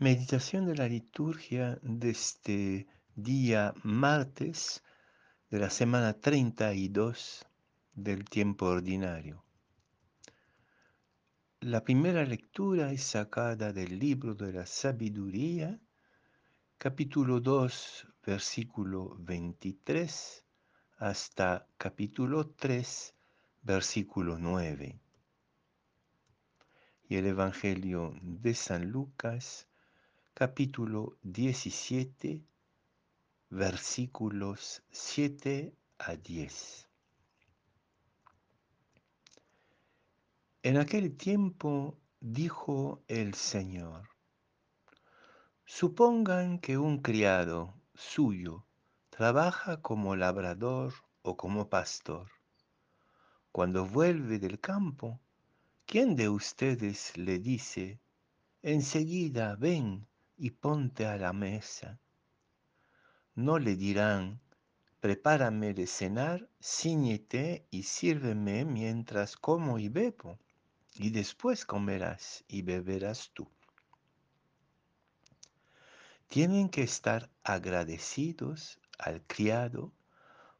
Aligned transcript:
Meditación 0.00 0.64
de 0.64 0.76
la 0.76 0.86
liturgia 0.86 1.76
de 1.82 2.10
este 2.10 2.86
día 3.16 3.74
martes 3.82 4.84
de 5.50 5.58
la 5.58 5.70
semana 5.70 6.12
32 6.12 7.44
del 7.94 8.24
tiempo 8.24 8.66
ordinario. 8.66 9.44
La 11.58 11.82
primera 11.82 12.24
lectura 12.24 12.92
es 12.92 13.02
sacada 13.02 13.72
del 13.72 13.98
libro 13.98 14.36
de 14.36 14.52
la 14.52 14.66
sabiduría, 14.66 15.80
capítulo 16.78 17.40
2, 17.40 18.06
versículo 18.24 19.16
23, 19.18 20.44
hasta 20.98 21.66
capítulo 21.76 22.50
3, 22.50 23.14
versículo 23.62 24.38
9. 24.38 25.00
Y 27.08 27.16
el 27.16 27.26
Evangelio 27.26 28.14
de 28.22 28.54
San 28.54 28.92
Lucas, 28.92 29.67
capítulo 30.40 31.18
17, 31.24 32.44
versículos 33.50 34.84
7 34.92 35.74
a 35.98 36.14
10. 36.14 36.88
En 40.62 40.76
aquel 40.76 41.16
tiempo 41.16 41.98
dijo 42.20 43.02
el 43.08 43.34
Señor, 43.34 44.10
supongan 45.64 46.60
que 46.60 46.78
un 46.78 47.02
criado 47.02 47.74
suyo 47.96 48.64
trabaja 49.10 49.82
como 49.82 50.14
labrador 50.14 50.94
o 51.22 51.36
como 51.36 51.68
pastor. 51.68 52.30
Cuando 53.50 53.86
vuelve 53.86 54.38
del 54.38 54.60
campo, 54.60 55.18
¿quién 55.84 56.14
de 56.14 56.28
ustedes 56.28 57.16
le 57.16 57.40
dice, 57.40 57.98
enseguida 58.62 59.56
ven 59.56 60.06
y 60.38 60.50
ponte 60.50 61.06
a 61.06 61.16
la 61.16 61.32
mesa. 61.32 61.98
No 63.34 63.58
le 63.58 63.74
dirán, 63.76 64.40
prepárame 65.00 65.74
de 65.74 65.86
cenar, 65.86 66.48
ciñete 66.62 67.66
y 67.70 67.82
sírveme 67.82 68.64
mientras 68.64 69.36
como 69.36 69.78
y 69.78 69.88
bebo, 69.88 70.38
y 70.94 71.10
después 71.10 71.64
comerás 71.64 72.44
y 72.48 72.62
beberás 72.62 73.30
tú. 73.32 73.48
Tienen 76.28 76.68
que 76.68 76.82
estar 76.82 77.30
agradecidos 77.42 78.78
al 78.98 79.22
criado 79.22 79.92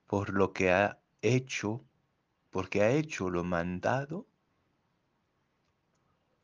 por 0.07 0.31
lo 0.31 0.53
que 0.53 0.73
ha 0.73 0.99
hecho, 1.23 1.85
porque 2.51 2.83
ha 2.83 2.91
hecho 2.91 3.29
lo 3.29 3.45
mandado. 3.45 4.27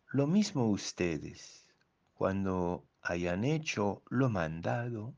Lo 0.08 0.26
mismo 0.26 0.68
ustedes, 0.68 1.66
cuando 2.12 2.84
hayan 3.04 3.44
hecho 3.44 4.02
lo 4.08 4.30
mandado, 4.30 5.14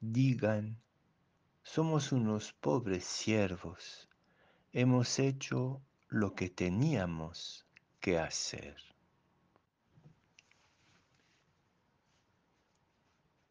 digan, 0.00 0.76
somos 1.62 2.10
unos 2.10 2.52
pobres 2.52 3.04
siervos, 3.04 4.08
hemos 4.72 5.20
hecho 5.20 5.80
lo 6.08 6.34
que 6.34 6.50
teníamos 6.50 7.64
que 8.00 8.18
hacer. 8.18 8.76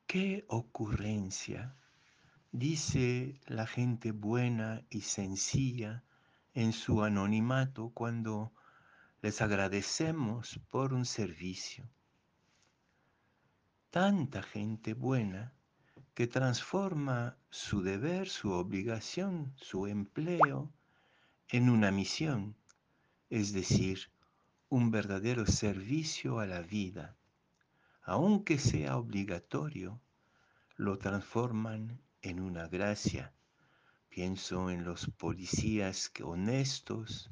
¿Qué 0.05 0.43
ocurrencia? 0.49 1.77
Dice 2.51 3.39
la 3.47 3.67
gente 3.67 4.11
buena 4.11 4.85
y 4.89 5.01
sencilla 5.01 6.03
en 6.53 6.73
su 6.73 7.03
anonimato 7.03 7.91
cuando 7.93 8.51
les 9.21 9.41
agradecemos 9.41 10.59
por 10.69 10.93
un 10.93 11.05
servicio 11.05 11.89
tanta 13.95 14.43
gente 14.43 14.93
buena 14.93 15.53
que 16.13 16.27
transforma 16.27 17.37
su 17.49 17.81
deber, 17.81 18.27
su 18.27 18.51
obligación, 18.51 19.53
su 19.55 19.87
empleo 19.87 20.69
en 21.47 21.69
una 21.69 21.91
misión, 21.91 22.57
es 23.29 23.53
decir, 23.53 24.11
un 24.67 24.91
verdadero 24.91 25.45
servicio 25.45 26.39
a 26.39 26.45
la 26.45 26.59
vida. 26.59 27.15
Aunque 28.01 28.59
sea 28.59 28.97
obligatorio, 28.97 30.01
lo 30.75 30.97
transforman 30.97 31.97
en 32.21 32.41
una 32.41 32.67
gracia. 32.67 33.31
Pienso 34.09 34.69
en 34.69 34.83
los 34.83 35.09
policías 35.11 36.11
honestos 36.21 37.31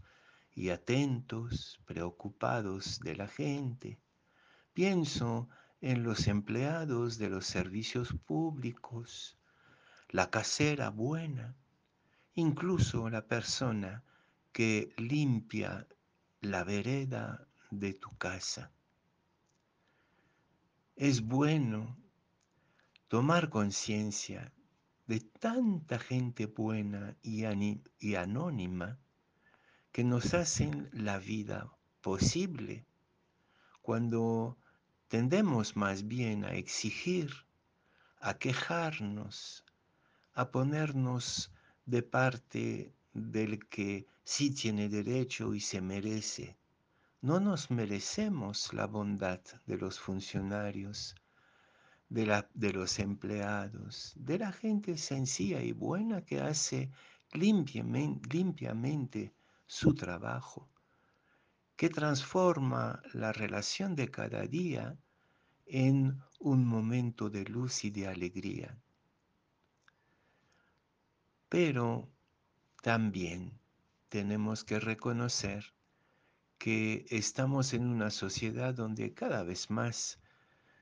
y 0.56 0.70
atentos, 0.70 1.82
preocupados 1.84 3.02
de 3.02 3.18
la 3.18 3.28
gente. 3.28 4.00
Pienso 4.72 5.50
en 5.50 5.63
los 5.84 6.28
empleados 6.28 7.18
de 7.18 7.30
los 7.30 7.46
servicios 7.46 8.14
públicos, 8.26 9.38
la 10.08 10.30
casera 10.30 10.90
buena, 10.90 11.58
incluso 12.36 13.10
la 13.10 13.28
persona 13.28 14.02
que 14.54 14.94
limpia 14.96 15.86
la 16.40 16.64
vereda 16.64 17.46
de 17.70 17.94
tu 17.94 18.10
casa. 18.18 18.72
Es 20.96 21.22
bueno 21.22 21.98
tomar 23.10 23.50
conciencia 23.50 24.54
de 25.06 25.20
tanta 25.20 26.00
gente 26.00 26.46
buena 26.46 27.18
y, 27.22 27.44
y, 28.00 28.16
anónima 28.16 28.98
que 29.92 30.06
nos 30.06 30.34
hacen 30.34 30.90
la 30.94 31.20
vida 31.20 31.70
posible 32.00 32.86
cuando 33.82 34.58
Tendemos 35.08 35.76
más 35.76 36.08
bien 36.08 36.44
a 36.44 36.54
exigir, 36.56 37.32
a 38.20 38.38
quejarnos, 38.38 39.64
a 40.34 40.50
ponernos 40.50 41.52
de 41.86 42.02
parte 42.02 42.94
del 43.14 43.68
que 43.68 44.08
sí 44.24 44.52
tiene 44.52 44.90
derecho 44.90 45.54
y 45.54 45.60
se 45.60 45.82
merece. 45.82 46.58
No 47.22 47.40
nos 47.40 47.70
merecemos 47.70 48.74
la 48.74 48.88
bondad 48.88 49.42
de 49.66 49.78
los 49.78 50.00
funcionarios, 50.00 51.16
de, 52.10 52.26
la, 52.26 52.50
de, 52.54 52.74
los 52.74 53.00
empleados, 53.00 54.14
de 54.16 54.40
la 54.40 54.52
gente 54.52 54.98
sencilla 54.98 55.62
y 55.62 55.72
buena 55.72 56.22
que 56.22 56.42
hace 56.42 56.90
limpiamente, 57.34 58.30
limpiamente 58.36 59.34
su 59.66 59.94
trabajo 59.94 60.73
que 61.76 61.90
transforma 61.90 63.02
la 63.14 63.32
relación 63.34 63.96
de 63.96 64.10
cada 64.10 64.44
día 64.44 64.98
en 65.66 66.22
un 66.40 66.66
momento 66.66 67.30
de 67.30 67.46
luz 67.46 67.84
y 67.84 67.90
de 67.90 68.08
alegría. 68.08 68.78
Pero 71.50 72.10
también 72.82 73.60
tenemos 74.10 74.64
que 74.64 74.80
reconocer 74.80 75.74
que 76.58 77.06
estamos 77.10 77.74
en 77.74 77.88
una 77.88 78.10
sociedad 78.10 78.74
donde 78.74 79.14
cada 79.14 79.44
vez 79.44 79.70
más 79.70 80.20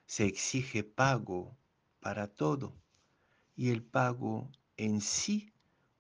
se 0.05 0.25
exige 0.25 0.83
pago 0.83 1.57
para 1.99 2.27
todo 2.27 2.75
y 3.55 3.69
el 3.69 3.83
pago 3.83 4.51
en 4.77 5.01
sí 5.01 5.50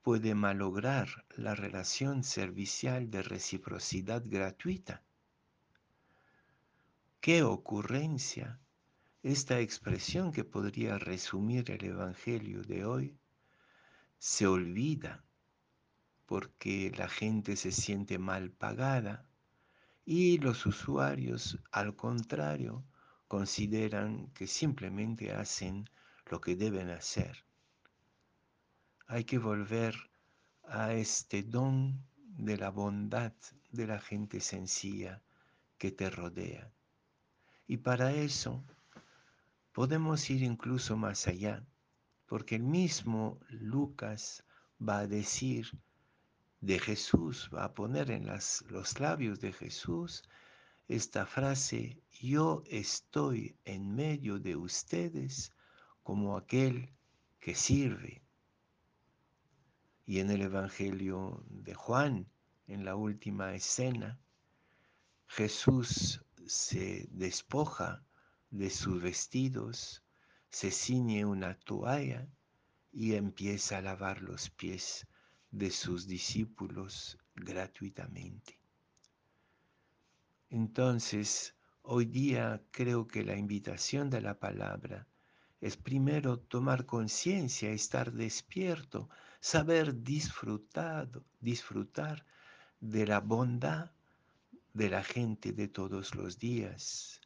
puede 0.01 0.33
malograr 0.33 1.25
la 1.35 1.53
relación 1.53 2.23
servicial 2.23 3.11
de 3.11 3.21
reciprocidad 3.21 4.23
gratuita. 4.25 5.03
¡Qué 7.19 7.43
ocurrencia! 7.43 8.59
Esta 9.21 9.59
expresión 9.59 10.31
que 10.31 10.43
podría 10.43 10.97
resumir 10.97 11.69
el 11.69 11.85
Evangelio 11.85 12.63
de 12.63 12.83
hoy 12.85 13.15
se 14.17 14.47
olvida 14.47 15.23
porque 16.25 16.91
la 16.97 17.07
gente 17.07 17.55
se 17.55 17.71
siente 17.71 18.17
mal 18.17 18.49
pagada 18.49 19.27
y 20.03 20.39
los 20.39 20.65
usuarios, 20.65 21.59
al 21.71 21.95
contrario, 21.95 22.83
consideran 23.27 24.31
que 24.33 24.47
simplemente 24.47 25.31
hacen 25.31 25.87
lo 26.25 26.41
que 26.41 26.55
deben 26.55 26.89
hacer 26.89 27.45
hay 29.11 29.25
que 29.25 29.39
volver 29.39 29.93
a 30.63 30.93
este 30.93 31.43
don 31.43 32.01
de 32.21 32.55
la 32.55 32.69
bondad 32.69 33.33
de 33.69 33.85
la 33.85 33.99
gente 33.99 34.39
sencilla 34.39 35.21
que 35.77 35.91
te 35.91 36.09
rodea. 36.09 36.71
Y 37.67 37.75
para 37.75 38.13
eso 38.13 38.63
podemos 39.73 40.29
ir 40.29 40.43
incluso 40.43 40.95
más 40.95 41.27
allá, 41.27 41.61
porque 42.25 42.55
el 42.55 42.63
mismo 42.63 43.37
Lucas 43.49 44.45
va 44.79 44.99
a 44.99 45.07
decir 45.07 45.69
de 46.61 46.79
Jesús, 46.79 47.49
va 47.53 47.65
a 47.65 47.73
poner 47.73 48.11
en 48.11 48.27
los 48.27 48.99
labios 49.01 49.41
de 49.41 49.51
Jesús 49.51 50.23
esta 50.87 51.25
frase, 51.25 52.01
yo 52.21 52.63
estoy 52.65 53.57
en 53.65 53.93
medio 53.93 54.39
de 54.39 54.55
ustedes 54.55 55.51
como 56.01 56.37
aquel 56.37 56.93
que 57.41 57.55
sirve. 57.55 58.21
Y 60.11 60.19
en 60.19 60.29
el 60.29 60.41
Evangelio 60.41 61.41
de 61.47 61.73
Juan, 61.73 62.27
en 62.67 62.83
la 62.83 62.95
última 62.97 63.55
escena, 63.55 64.19
Jesús 65.25 66.21
se 66.45 67.07
despoja 67.11 68.03
de 68.49 68.69
sus 68.69 69.01
vestidos, 69.01 70.03
se 70.49 70.69
ciñe 70.69 71.23
una 71.23 71.57
toalla 71.57 72.27
y 72.91 73.13
empieza 73.13 73.77
a 73.77 73.81
lavar 73.81 74.21
los 74.21 74.49
pies 74.49 75.07
de 75.49 75.71
sus 75.71 76.07
discípulos 76.07 77.17
gratuitamente. 77.33 78.59
Entonces, 80.49 81.55
hoy 81.83 82.03
día 82.03 82.61
creo 82.71 83.07
que 83.07 83.23
la 83.23 83.37
invitación 83.37 84.09
de 84.09 84.19
la 84.19 84.37
palabra 84.37 85.07
es 85.61 85.77
primero 85.77 86.39
tomar 86.39 86.85
conciencia, 86.85 87.69
estar 87.69 88.11
despierto, 88.11 89.09
saber 89.39 90.03
disfrutar, 90.03 91.07
disfrutar 91.39 92.25
de 92.79 93.05
la 93.05 93.19
bondad 93.19 93.91
de 94.73 94.89
la 94.89 95.03
gente 95.03 95.51
de 95.51 95.67
todos 95.67 96.15
los 96.15 96.39
días, 96.39 97.21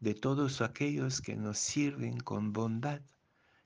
de 0.00 0.14
todos 0.14 0.60
aquellos 0.60 1.20
que 1.20 1.34
nos 1.34 1.58
sirven 1.58 2.20
con 2.20 2.52
bondad 2.52 3.00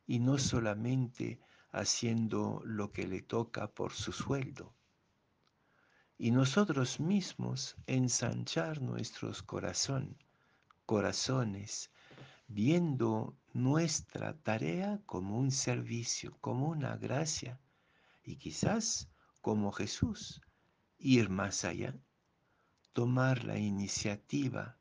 y 0.07 0.21
no 0.21 0.39
solamente 0.39 1.39
haciendo 1.71 2.63
lo 2.65 2.93
que 2.93 3.07
le 3.07 3.21
toca 3.21 3.67
por 3.69 3.93
su 3.93 4.13
sueldo. 4.13 4.73
Y 6.17 6.31
nosotros 6.31 6.99
mismos 6.99 7.77
ensanchar 7.87 8.81
nuestros 8.81 9.43
corazón, 9.43 10.17
corazones, 10.87 11.91
viendo 12.49 13.37
nuestra 13.53 14.35
tarea 14.39 15.01
como 15.07 15.39
un 15.39 15.51
servicio, 15.51 16.37
como 16.41 16.69
una 16.69 16.97
gracia, 16.97 17.61
y 18.25 18.37
quizás 18.37 19.09
como 19.43 19.71
Jesús, 19.71 20.41
ir 20.99 21.29
más 21.29 21.65
allá, 21.65 21.95
tomar 22.93 23.45
la 23.45 23.59
iniciativa 23.59 24.77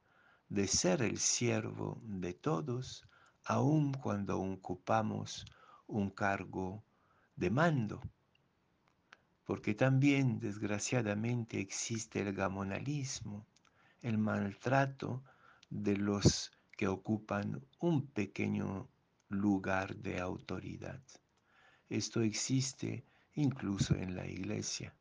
de 0.49 0.67
ser 0.67 1.01
el 1.01 1.19
siervo 1.19 2.01
de 2.03 2.33
todos, 2.33 3.05
aun 3.43 3.93
cuando 3.93 4.39
ocupamos 4.39 5.45
un 5.87 6.09
cargo 6.09 6.83
de 7.35 7.49
mando, 7.49 8.01
porque 9.45 9.73
también 9.73 10.39
desgraciadamente 10.39 11.59
existe 11.59 12.21
el 12.21 12.33
gamonalismo, 12.33 13.45
el 14.01 14.17
maltrato 14.17 15.23
de 15.69 15.97
los 15.97 16.56
que 16.77 16.87
ocupan 16.87 17.65
un 17.79 18.05
pequeño 18.05 18.87
lugar 19.29 19.95
de 19.95 20.19
autoridad. 20.19 21.01
Esto 21.89 22.21
existe 22.21 23.03
incluso 23.33 23.95
en 23.95 24.15
la 24.15 24.27
iglesia, 24.27 24.93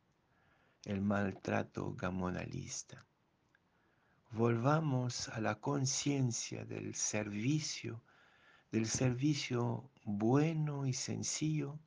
el 0.85 1.01
maltrato 1.01 1.93
gamonalista. 1.93 3.05
Volvamos 4.31 5.29
a 5.29 5.39
la 5.39 5.59
conciencia 5.59 6.65
del 6.65 6.95
servicio, 6.95 8.01
del 8.71 8.87
servicio 8.87 9.91
bueno 10.03 10.87
y 10.87 10.93
sencillo 10.93 11.79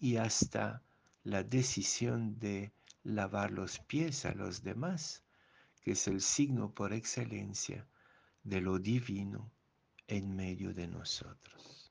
y 0.00 0.16
hasta 0.16 0.82
la 1.22 1.44
decisión 1.44 2.40
de 2.40 2.72
lavar 3.04 3.52
los 3.52 3.78
pies 3.78 4.24
a 4.24 4.34
los 4.34 4.64
demás, 4.64 5.22
que 5.80 5.92
es 5.92 6.08
el 6.08 6.20
signo 6.20 6.72
por 6.72 6.92
excelencia 6.92 7.86
de 8.44 8.60
lo 8.60 8.78
divino 8.78 9.52
en 10.06 10.34
medio 10.34 10.74
de 10.74 10.86
nosotros. 10.88 11.81